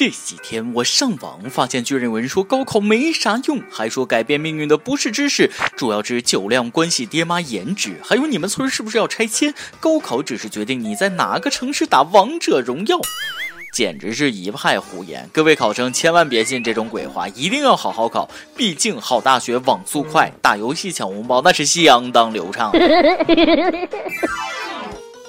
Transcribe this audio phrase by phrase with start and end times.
[0.00, 8.00] 这几天我上网发现，居然有人说高考没啥用，还说改变命运的不是知识，主要是酒量关系爹妈颜值。
[8.02, 9.52] 还有你们村是不是要拆迁？
[9.78, 12.98] 高考只是决定你在哪个城市打王者荣耀，
[13.74, 15.28] 简直是一派胡言。
[15.34, 22.72] 各位考生千万别信这种鬼话，一定要好好考，毕竟好大学网速快，打游戏抢红包那是相当流畅。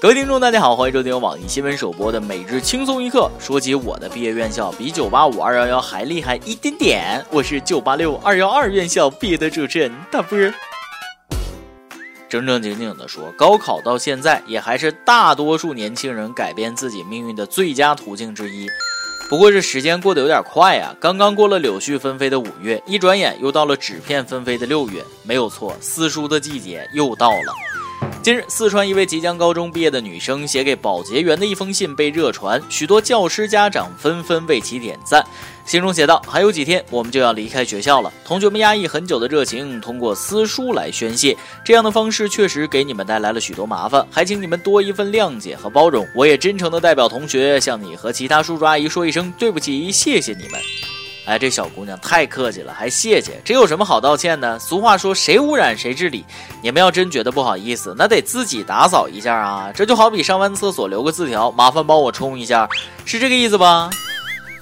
[0.00, 3.28] 各位听众，大家好，欢迎收听网易新闻首播的每日轻松一刻。
[3.40, 7.26] 说起我的毕业院校，比九八五二幺幺还厉害一点点。
[7.32, 10.38] 我是九八六二幺二院校毕业的主持人大波。
[12.28, 18.68] 正正经经的说，高考到现在也还是大多数年轻人改变自己命运的最佳途径之一。
[19.28, 25.04] 不过这时间过得有点快呀，刚刚过了柳絮纷飞的五月，一转眼又到了纸片纷飞的六月。
[25.24, 27.52] 没有错，撕书的季节又到了。
[28.20, 35.24] 近日，四川一位即将高中毕业的女生写给保洁员的一封信被热传，许多教师家长纷纷为其点赞。
[35.64, 38.12] 信中写道：“还有几天，我们就要离开学校了。
[38.24, 41.36] 同学们压抑很久的热情，通过私书来宣泄。
[41.64, 46.06] 这样的方式确实给你们带来了许多麻烦，还请你们多一份谅解和包容。
[46.14, 50.60] 我也真诚地代表同学向你和其他叔叔阿姨说一声对不起，谢谢你们。”
[51.28, 54.58] 哎，这小姑娘太客气了，还谢谢，这有什么好道歉的？
[54.58, 56.24] 俗话说，谁污染谁治理。
[56.62, 59.70] 你们要真觉得不好意思，那得自己打扫一下啊。
[59.74, 62.66] 这就好比上完厕所留个字条，麻烦帮我冲一下，
[63.04, 63.90] 是这个意思吧？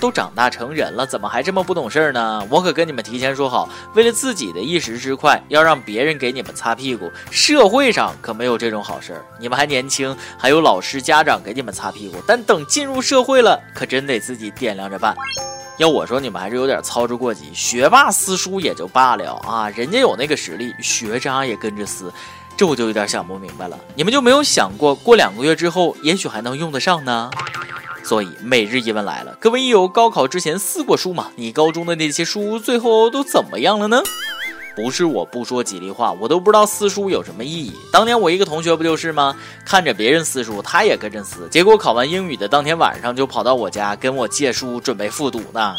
[0.00, 2.42] 都长大成人了，怎么还这么不懂事儿呢？
[2.48, 9.22] 我可跟你们提前说好，为了自己的一时之快，要让别人给你们擦屁股，社会上可没有这种好事儿。
[9.38, 15.14] 你们还年轻，还有老师家长给你们擦屁股，但等进入社会了，可真得自己掂量着办。
[15.76, 17.50] 要我说，你们还是有点操之过急。
[17.52, 22.12] 学霸撕书也就罢了啊，人家有那个实力，学渣也跟着撕，
[22.56, 23.76] 这我就有点想不明白了。
[23.96, 27.28] 你们就没有想过，过两个月之后，也许还能用得上呢？
[28.04, 31.30] 所以每日一问来了，各位友，高考之前撕过书吗？
[31.36, 34.02] 你高中的那些书最后都怎么样了呢？
[34.74, 37.72] 不是我不说吉利话，我都不知道撕书有什么意义。
[37.92, 39.36] 当年我一个同学不就是吗？
[39.64, 45.76] 看着别人撕书，他也跟着撕，结果考完英语的当天晚上就跑到我家跟我借书准备复读呢。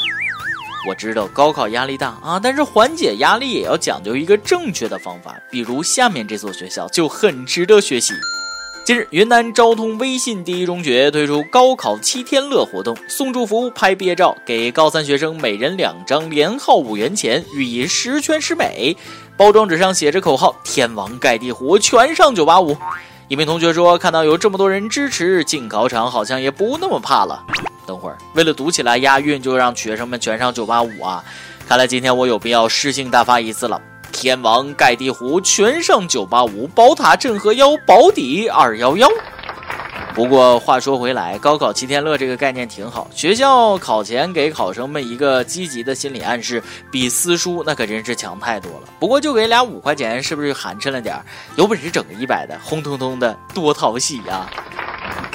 [0.87, 8.13] 我知道高考压力大啊，但是缓解压力也要讲究一个正确的方法，比如下面这所学校就很值得学习。
[8.85, 18.95] 近日，云南昭通威信第一中学推出高考七天乐活动，送祝福、拍毕业照，给高三学生每人两张连号五元钱，寓意十全十美。
[19.35, 22.77] 包装纸上写着口号：“天王盖地虎，全上九八五。”
[23.27, 27.43] 一名同学说：“看到有这么多人支持，进考场好像也不那么怕了。”
[27.87, 31.23] 等会儿，为了读起来押韵，就让学生们全上九八五啊！
[31.67, 33.81] 看来今天我有必要诗性大发一次了。
[34.15, 39.09] 天王盖地虎，全上九八五，宝塔镇河妖，保底二幺幺。
[40.13, 48.87] 不过话说回来，高考七天乐这个概念挺好，学校考前给考生们一个积极的心理暗示，比私书那可真是强太多了。
[49.01, 51.25] 不过就给俩五块钱，是不是寒碜了点儿
[51.57, 54.49] 有本事整个一百的，红彤彤的，多讨喜呀！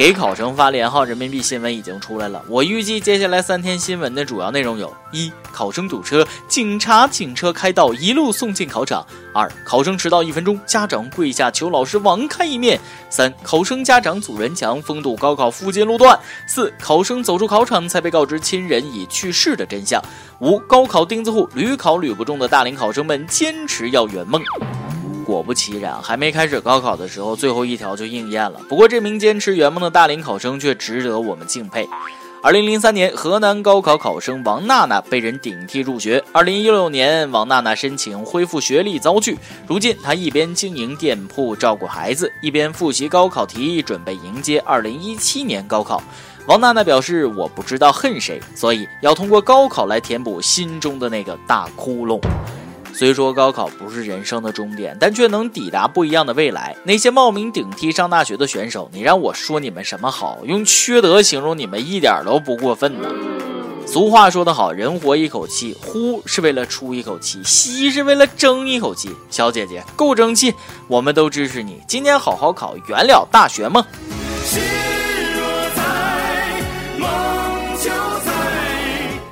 [0.00, 2.42] 给考生发连号人民币新闻已经出来了。
[2.48, 12.78] 我预计接下来三天新闻的主要内容有：一、考生堵车，警察警车开道一路送进考场；二、考生迟到一分钟，家长跪下求老师网开一面；
[13.10, 20.00] 三、考生家长阻人墙封堵高考附近路段；四、考生走出考场才被告知亲人已去世的真相；
[20.38, 24.40] 五、高考钉子户屡考屡不中的大龄考生们坚持要圆梦。
[25.30, 28.60] 果不其然，还没开始高考的时候，最后一条就应验了。
[28.68, 31.88] 不过，这名坚持圆梦的大龄考生却值得我们敬佩。
[32.42, 36.24] 二零零三年，河南高考考生王娜娜被人顶替入学。
[36.32, 39.38] 二零一六年，王娜娜申请恢复学历遭拒。
[39.68, 46.02] 如今，她一边经营店铺照顾孩子，一边复习高考题，准备迎接二零一七年高考。
[46.46, 52.18] 王娜娜表示：“我不知道恨谁，所以要通过高考来填补心中的那个大窟窿。”
[52.92, 56.76] 虽说高考不是人生的终点，但却能抵达不一样的未来。
[56.84, 60.38] 那些冒名顶替上大学的选手，你让我说你们什么好？
[60.44, 63.08] 用缺德形容你们一点都不过分呢。
[63.86, 69.10] 俗话说得好，人活一口气，呼是为了出一口气，吸是为了争一口气。
[69.30, 70.54] 小姐姐够争气，
[70.86, 71.80] 我们都支持你。
[71.88, 73.82] 今年好好考，圆了大学梦。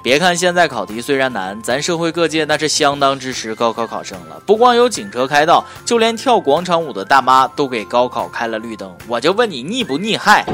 [0.08, 4.40] 别看现在考题虽然难，咱社会各界那是相当支持高考考生了。
[4.46, 8.90] 不光有警车开道，就连跳广场舞的大妈都给高考开了绿灯。
[9.06, 10.46] 我就问你，腻不腻害？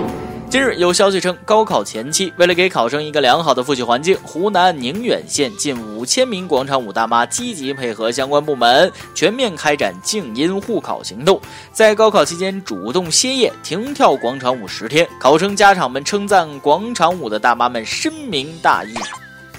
[0.50, 11.40] 近日有消息称，高考前期，为了给考生一个良好的复习环境，湖南宁远县近五千名广场舞大妈积极配合相关部门，全面开展静音护考行动，
[11.72, 15.08] 在高考期间主动歇业停跳广场舞十天。
[15.20, 18.94] 考生家长们称赞广场舞的大妈们深明大义。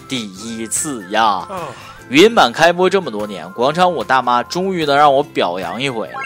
[0.07, 1.47] 第一次呀，
[2.09, 6.19] 语音版开播这么多年，广场舞大妈终于能让我表扬一回了。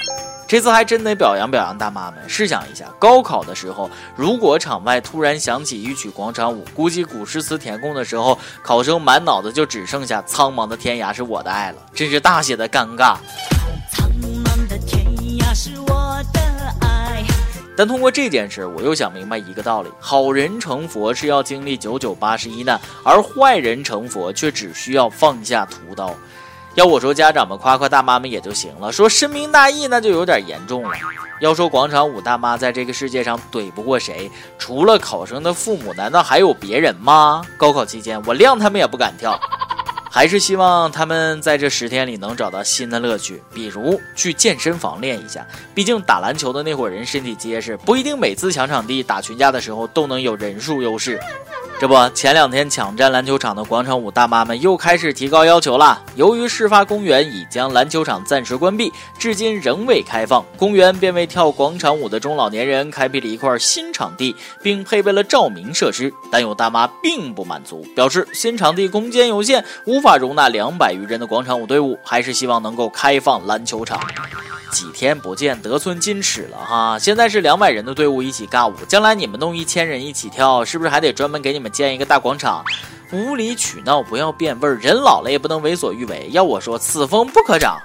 [0.47, 2.19] 这次还真得表扬表扬大妈们。
[2.27, 13.17] 试想一下，高考的时候，如果场外突然响起一曲广场舞，估计古诗词填空的时候，考生满脑子就只剩下“苍茫的天涯是我的爱”了，真是大写的尴尬。
[17.79, 26.13] 但通过这件事，我又想明白一个道理：好人成佛是要经历九九八十一难，而坏人成佛却只需要放下屠刀。
[26.75, 30.91] 要我说，家长们夸夸大妈们也就行了，说深明大义那就有点严重了。
[31.39, 37.41] 要说广场舞大妈在这个世界上怼不过谁，除了考生的父母，难道还有别人吗？
[37.55, 39.39] 高考期间，我谅他们也不敢跳。
[40.11, 45.45] 还是希望他们在这十天里能找到新的乐趣，比如去健身房练一下。
[45.75, 51.19] 毕竟打篮球的那伙人身体结实，不一定每次抢场地打群架的时候都能有人数优势。
[51.79, 56.03] 这不，前两天抢占篮球场的广场舞大妈们又开始提高要求了。
[56.15, 66.13] 由于事发公园已将篮球场暂时关闭，至今仍未开放，公园便为跳广场舞的中老年人开辟了一块新场地，并配备了照明设施。
[66.29, 73.97] 但有大妈并不满足，表示新场地空间有限，无法容纳两百余人的广场舞队伍，还是希望能够开放篮球场。
[74.71, 76.99] 几天不见，得寸进尺了哈！
[76.99, 82.63] 现在是两百人的队伍一起尬舞，将来你们弄一千人一起跳，是不是还得专门给你们建一个大广场？
[83.11, 86.27] 无理取闹不要变味儿，人老了也不能为所欲为。
[86.31, 87.79] 要我说，此风不可长。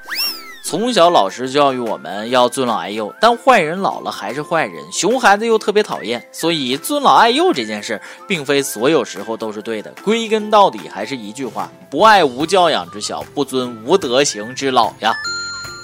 [0.63, 9.93] 从小老师教育我们要尊老爱幼，但坏人老了还是坏人，熊孩子又特别讨厌，所以尊老爱幼这件事，并非所有时候都是对的。
[10.03, 15.15] 归根到底还是一句话：不爱无教养之小，不尊无德行之老呀。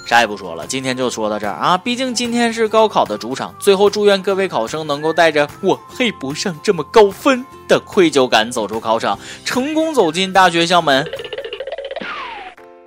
[0.05, 1.77] 啥也不说了，今天就说到这儿啊！
[1.77, 11.05] 毕竟今天是高考的主场，最后祝愿各位考生能够带着“我配不上这么高分”的愧疚感走出考场，成功走进大学校门。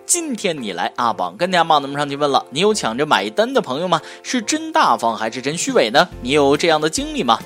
[0.05, 4.02] 今天你来阿榜跟阿榜咱们上去问了，你有抢着买单的朋友吗？
[4.22, 6.06] 是真大方还是真虚伪呢？
[6.20, 7.38] 你有这样的经历吗？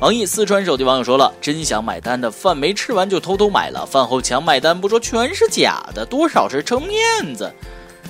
[0.00, 7.50] 网易四川手机网友说了：真想买单的饭没吃完就偷偷买了，饭后抢买单不说全是假的，多少是撑面子。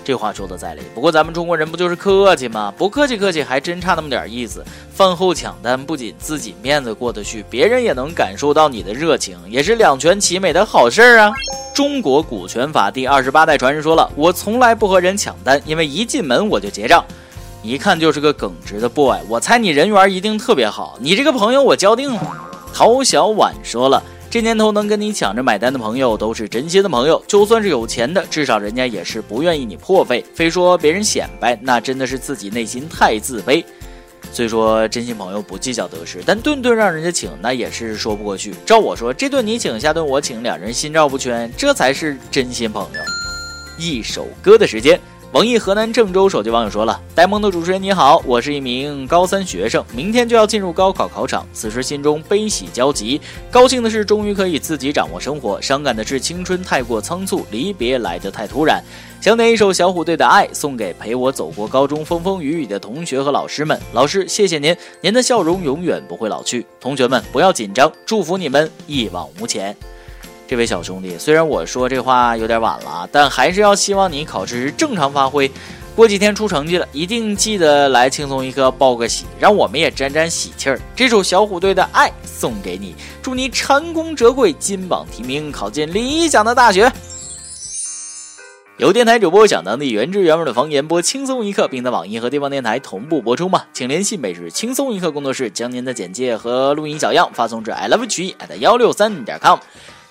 [0.05, 2.73] 这话说的在理，不过咱们中国人不就是客气吗？
[2.77, 4.65] 不客气客气，还真差那么点意思。
[4.93, 11.33] 饭后抢单，不仅自己面子过得去，别人也能感受到你的热情，也是两全其美的好事儿啊。
[11.73, 17.05] 中国股权法第二十八代传人说了：“我从来不和人抢单，因为一进门我就结账。”
[17.63, 20.99] 一看就是个耿直的 boy，我猜你人缘一定特别好。
[21.01, 22.21] 你这个朋友我交定了。
[22.75, 24.03] 陶小婉说了。
[24.33, 30.25] 这年头能跟你抢着买单的朋友都是真心的朋友，就算是有钱的，至少人家也是不愿意你破费。
[30.35, 33.63] 非说别人显摆，那真的是自己内心太自卑。
[34.33, 38.55] 虽说真心朋友不计较得失，但顿顿让人家请，那也是说不过去。
[38.65, 43.01] 照我说，这顿你请，下顿我请，两人心照不宣，这才是真心朋友。
[43.77, 44.99] 一首歌的时间。
[45.33, 53.19] 网易河南郑州手机网友说了：“呆萌的主持人你好，我是一名高三学生，明天就要进入高考考场，此时心中悲喜交集。
[53.51, 58.85] 高兴的是终于可以自己掌握生活，伤感的是青春太过仓促，离别来得太突然。
[59.23, 63.81] 想点一首小虎队的《爱》，送给陪我走过高中风风雨雨的同学和老师们。
[63.95, 66.67] 老师，谢谢您，您的笑容永远不会老去。
[66.79, 69.75] 同学们不要紧张，祝福你们一往无前。”
[70.53, 75.51] 这位小兄弟，虽然我说这话有点晚了，但还是要希望你考试正常发挥。
[75.97, 80.79] 过几天出成绩了，一定记得来轻松一刻报个喜，让我们也沾沾喜气儿。
[80.95, 86.93] 这首小虎队的《爱》送给你，祝你成功折桂，金榜题名，考进理想的大学。
[88.77, 93.63] 有电台主播想当地原汁原味的方言播轻松一刻，并在网易和地方电台同步播出吗？
[93.73, 99.59] 请联系每日轻松一刻工作室，将您的简介和录音小样发送至 i love 曲艺 at 幺六三点 com。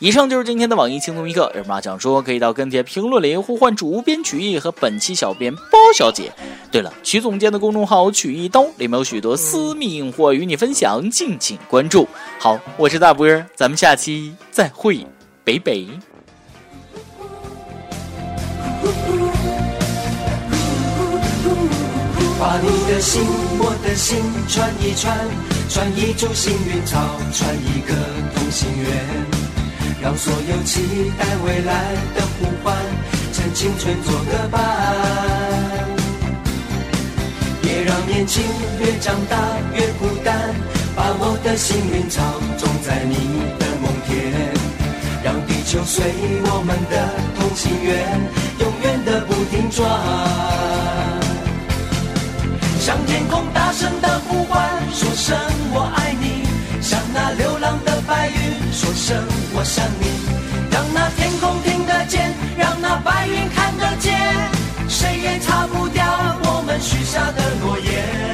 [0.02, 6.32] 以上就是今天的网易轻松一刻，有什么想说可以到跟帖评论里呼唤主编曲艺和本期小编包小姐。
[6.72, 12.08] 对了，曲总监的公众号曲一刀里面有许多私密硬货与你分享，敬请关注。
[12.40, 15.06] 好，我是大波儿，咱们下期再会，
[15.44, 15.88] 北北。
[22.40, 23.22] 把你的心，
[23.60, 24.18] 我的心
[24.50, 25.16] 串一串，
[25.70, 27.00] 串一株幸运草，
[27.32, 27.94] 串一个
[28.34, 28.51] 同。
[30.02, 32.76] 让所有期待未来的呼唤，
[33.32, 34.60] 趁青春做个伴。
[37.62, 38.44] 别让年轻
[38.80, 39.38] 越长大
[39.76, 40.56] 越孤单，
[40.96, 42.20] 把我的幸运草
[42.58, 43.14] 种在你
[43.60, 44.52] 的梦田，
[45.24, 46.04] 让地球随
[46.46, 46.96] 我们的
[47.38, 48.20] 同心圆，
[48.60, 49.88] 永远的不停转。
[52.80, 55.38] 向天空大声的呼唤，说声
[55.72, 56.44] 我爱你；
[56.82, 59.24] 向那流浪的白云说声
[59.62, 60.08] 我想你。
[60.72, 64.18] 让那天空听得见，让那白云看得见，
[64.90, 66.04] 谁也擦不掉
[66.42, 68.34] 我们许下的诺言。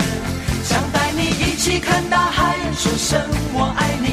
[0.63, 3.19] 想带你一起看大海，说声
[3.51, 4.07] 我爱你；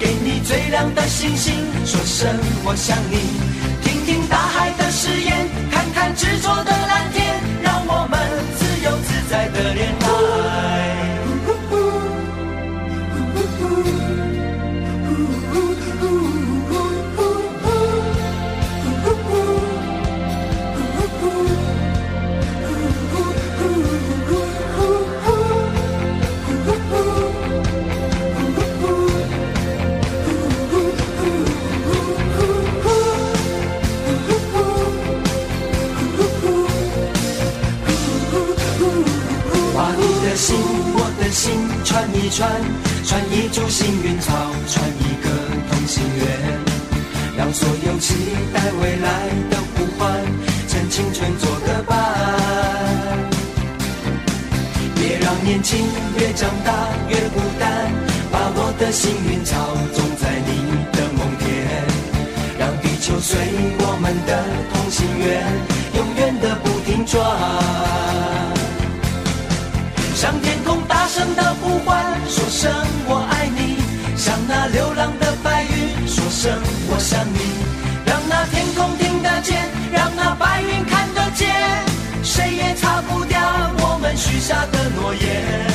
[0.00, 1.52] 给你最亮的星星，
[1.84, 2.26] 说声
[2.64, 3.75] 我想你。
[42.30, 44.32] 串一串，一株幸运草，
[44.68, 45.30] 串一个
[45.70, 46.26] 同心圆，
[47.36, 48.14] 让所有期
[48.52, 50.10] 待未来的呼唤，
[50.68, 51.96] 趁青春做个伴。
[54.96, 55.86] 别让年轻
[56.18, 56.72] 越长大
[57.08, 57.92] 越孤单，
[58.32, 61.46] 把我的幸运草种在你的梦田，
[62.58, 63.38] 让地球随
[63.78, 64.42] 我们的
[64.72, 65.46] 同心圆，
[65.94, 67.22] 永远的不停转。
[70.16, 70.55] 上天，
[72.28, 72.70] 说声
[73.06, 73.78] 我爱你；
[74.16, 76.52] 向那流浪的白云说声
[76.90, 77.38] 我想你。
[78.04, 81.48] 让那天空听得见，让那白云看得见，
[82.22, 83.38] 谁也擦不掉
[83.78, 85.66] 我们许下的诺言。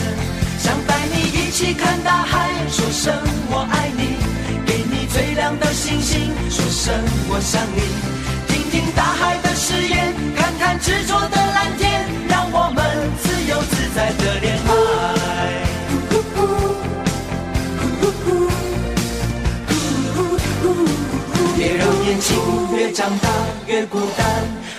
[0.60, 3.14] 想带你一起看大海，说声
[3.50, 4.20] 我爱你；
[4.66, 6.94] 给你最亮的星星，说声
[7.30, 7.82] 我想你。
[8.48, 11.91] 听听大海的誓言，看看执着的蓝天，
[22.12, 22.38] 年轻
[22.76, 23.30] 越长大
[23.68, 24.28] 越孤单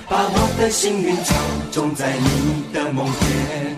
[0.07, 1.35] 把我的幸运草
[1.71, 3.75] 种在你的梦田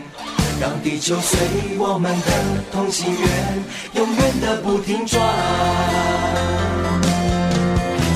[0.60, 2.32] 让地球随我们的
[2.72, 5.22] 同心圆永远的不停转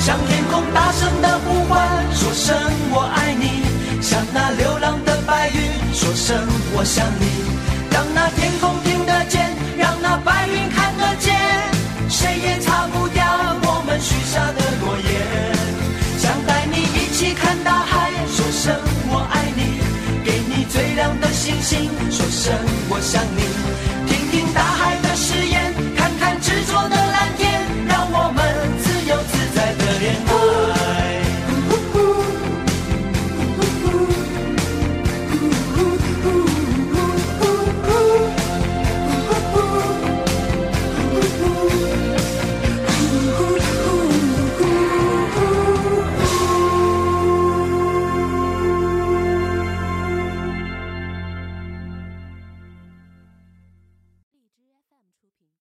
[0.00, 2.56] 向天空大声的呼唤说声
[2.90, 3.62] 我爱你。
[4.02, 6.36] 向那流浪的白云说声
[6.74, 7.26] 我想你。
[7.92, 11.32] 让那天空听得见让那白云看得见
[12.08, 12.58] 谁也
[22.98, 23.87] 我想你。